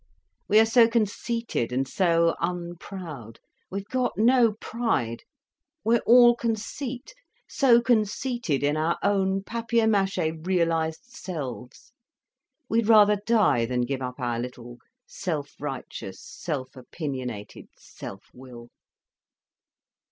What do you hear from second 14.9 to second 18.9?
self righteous self opinionated self will."